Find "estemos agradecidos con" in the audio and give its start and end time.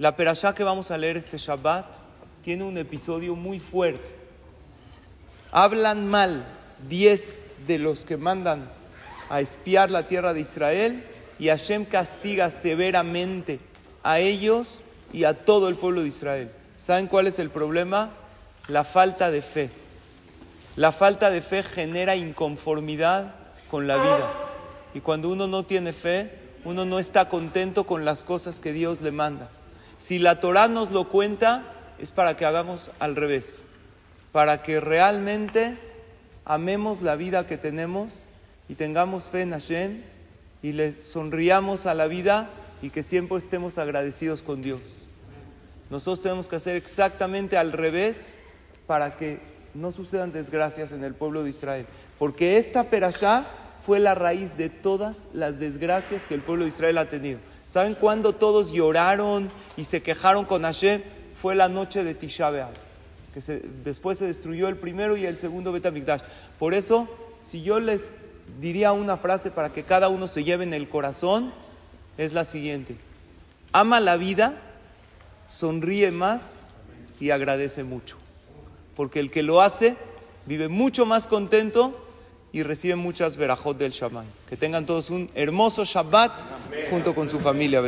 43.36-44.62